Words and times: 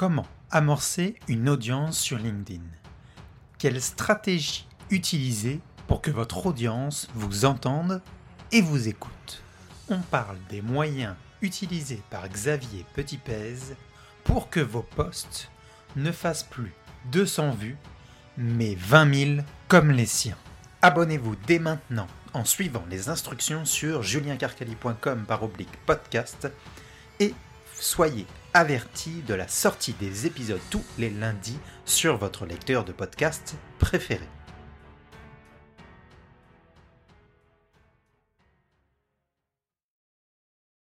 Comment 0.00 0.26
amorcer 0.50 1.16
une 1.28 1.50
audience 1.50 1.98
sur 1.98 2.16
LinkedIn 2.16 2.62
Quelle 3.58 3.82
stratégie 3.82 4.66
utiliser 4.88 5.60
pour 5.88 6.00
que 6.00 6.10
votre 6.10 6.46
audience 6.46 7.06
vous 7.14 7.44
entende 7.44 8.00
et 8.50 8.62
vous 8.62 8.88
écoute 8.88 9.42
On 9.90 9.98
parle 9.98 10.38
des 10.48 10.62
moyens 10.62 11.16
utilisés 11.42 12.00
par 12.08 12.26
Xavier 12.30 12.86
Petitpez 12.94 13.74
pour 14.24 14.48
que 14.48 14.60
vos 14.60 14.86
posts 14.96 15.50
ne 15.96 16.12
fassent 16.12 16.44
plus 16.44 16.72
200 17.12 17.50
vues, 17.50 17.76
mais 18.38 18.76
20 18.76 19.14
000 19.34 19.46
comme 19.68 19.90
les 19.90 20.06
siens. 20.06 20.38
Abonnez-vous 20.80 21.36
dès 21.46 21.58
maintenant 21.58 22.06
en 22.32 22.46
suivant 22.46 22.86
les 22.88 23.10
instructions 23.10 23.66
sur 23.66 24.02
juliencarcali.com 24.02 25.26
par 25.28 25.42
oblique 25.42 25.76
podcast 25.84 26.48
et 27.18 27.34
soyez 27.80 28.26
avertis 28.54 29.22
de 29.26 29.34
la 29.34 29.48
sortie 29.48 29.94
des 29.94 30.26
épisodes 30.26 30.60
tous 30.70 30.84
les 30.98 31.10
lundis 31.10 31.58
sur 31.84 32.16
votre 32.16 32.46
lecteur 32.46 32.84
de 32.84 32.92
podcast 32.92 33.54
préféré. 33.78 34.26